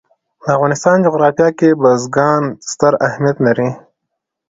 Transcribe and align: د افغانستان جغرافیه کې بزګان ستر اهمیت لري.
د 0.43 0.43
افغانستان 0.55 0.97
جغرافیه 1.05 1.49
کې 1.59 1.69
بزګان 1.81 2.43
ستر 2.71 2.93
اهمیت 3.07 3.37
لري. 3.45 3.69